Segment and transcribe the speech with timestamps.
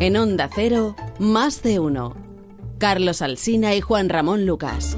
[0.00, 2.14] En Onda Cero, más de uno.
[2.78, 4.96] Carlos Alsina y Juan Ramón Lucas.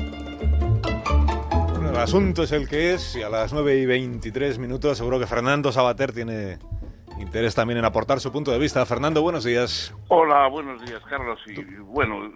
[1.70, 5.18] Bueno, el asunto es el que es y a las 9 y 23 minutos seguro
[5.20, 6.59] que Fernando Sabater tiene
[7.20, 8.84] interés también en aportar su punto de vista.
[8.86, 9.95] Fernando, buenos días.
[10.09, 11.38] Hola, buenos días, Carlos.
[11.46, 12.30] Y bueno,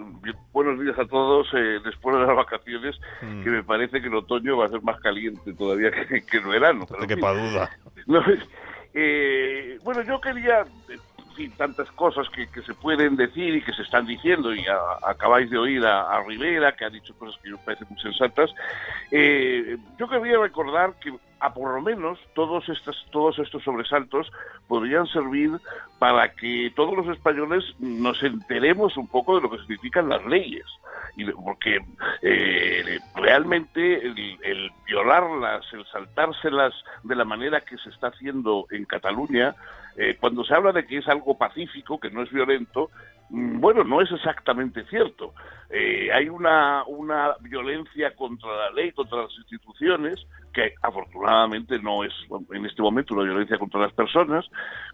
[0.52, 3.42] buenos días a todos eh, después de las vacaciones, Mm.
[3.44, 6.44] que me parece que el otoño va a ser más caliente todavía que, que el
[6.44, 6.80] verano.
[6.80, 7.16] No pero te fin.
[7.16, 7.70] quepa duda.
[8.06, 8.20] No,
[8.94, 10.64] eh, bueno, yo quería
[11.30, 15.10] decir tantas cosas que, que se pueden decir y que se están diciendo, y a-
[15.10, 18.50] acabáis de oír a, Rivera, que ha dicho cosas que me parecen muy sensatas.
[19.10, 24.30] Eh, yo quería recordar que a por lo menos todos estos, todos estos sobresaltos
[24.68, 25.50] podrían servir
[25.98, 30.66] para que todos los españoles nos enteremos un poco de lo que significan las leyes.
[31.16, 31.80] Y porque
[32.22, 36.72] eh, realmente el, el violarlas, el saltárselas
[37.02, 39.54] de la manera que se está haciendo en Cataluña,
[39.96, 42.90] eh, cuando se habla de que es algo pacífico, que no es violento,
[43.32, 45.34] bueno, no es exactamente cierto.
[45.70, 50.16] Eh, hay una, una violencia contra la ley, contra las instituciones,
[50.52, 52.12] que afortunadamente no es
[52.52, 54.44] en este momento una violencia contra las personas,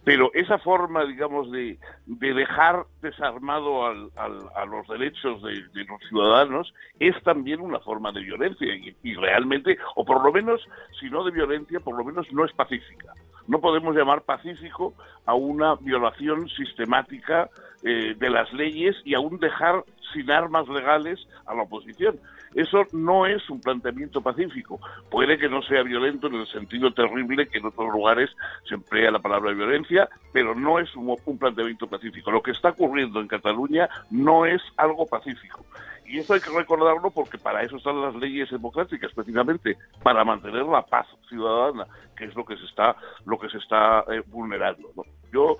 [0.05, 6.01] pero esa forma, digamos, de, de dejar desarmado al- al- a los derechos de, los
[6.11, 8.69] ciudadanos es también una forma de violencia
[9.03, 10.61] y realmente, o por lo menos,
[11.01, 13.15] si no de violencia, por lo menos no es pacífica.
[13.49, 14.93] No podemos llamar pacífico
[15.25, 17.49] a una violación sistemática
[17.89, 22.19] eh, de las leyes y aún dejar sin armas legales a la oposición.
[22.53, 24.81] Eso no es un planteamiento pacífico.
[25.09, 28.29] Puede que no sea violento en el sentido terrible que en otros lugares
[28.69, 32.33] se emplea la palabra violencia, pero no es un, un planteamiento pacífico.
[32.33, 35.65] Lo que está ocurriendo en Cataluña no es algo pacífico.
[36.09, 40.65] Y eso hay que recordarlo porque para eso están las leyes democráticas, precisamente para mantener
[40.65, 44.93] la paz ciudadana, que es lo que se está, lo que se está eh, vulnerando.
[45.33, 45.59] Yo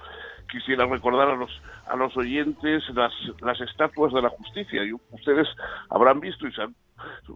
[0.51, 1.51] quisiera recordar a los
[1.89, 4.85] a los oyentes las, las estatuas de la justicia.
[4.85, 5.49] Y ustedes
[5.91, 6.53] habrán visto y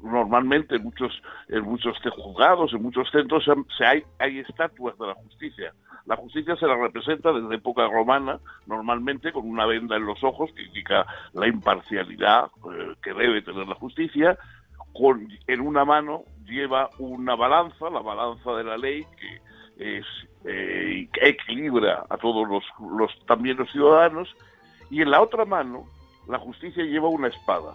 [0.02, 3.44] normalmente en muchos en muchos juzgados, en muchos centros
[3.76, 5.72] se hay hay estatuas de la justicia.
[6.06, 10.50] La justicia se la representa desde época romana, normalmente con una venda en los ojos
[10.54, 14.38] que indica la imparcialidad eh, que debe tener la justicia.
[14.92, 19.29] Con, en una mano lleva una balanza, la balanza de la ley, que
[19.80, 20.04] es
[20.44, 22.64] eh, equilibra a todos los,
[22.96, 24.28] los también los ciudadanos,
[24.90, 25.86] y en la otra mano
[26.28, 27.74] la justicia lleva una espada.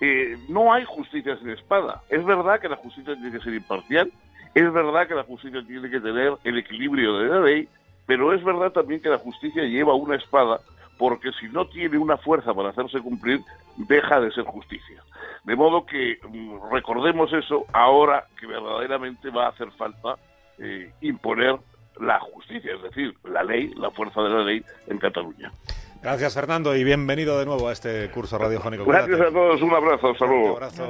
[0.00, 2.02] Eh, no hay justicia sin espada.
[2.08, 4.12] Es verdad que la justicia tiene que ser imparcial,
[4.54, 7.68] es verdad que la justicia tiene que tener el equilibrio de la ley,
[8.06, 10.60] pero es verdad también que la justicia lleva una espada
[10.96, 13.40] porque si no tiene una fuerza para hacerse cumplir,
[13.76, 15.02] deja de ser justicia.
[15.42, 20.16] De modo que mm, recordemos eso ahora que verdaderamente va a hacer falta
[20.58, 21.56] eh, imponer
[22.00, 25.52] la justicia, es decir, la ley, la fuerza de la ley en Cataluña.
[26.02, 28.84] Gracias, Fernando, y bienvenido de nuevo a este curso radiofónico.
[28.84, 29.30] Gracias Cuídate.
[29.30, 30.88] a todos, un abrazo, hasta Un abrazo.